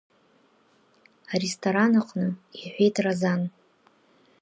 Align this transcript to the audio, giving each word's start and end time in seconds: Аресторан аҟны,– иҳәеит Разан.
Аресторан 1.33 1.93
аҟны,– 1.99 2.27
иҳәеит 2.61 2.95
Разан. 3.03 3.41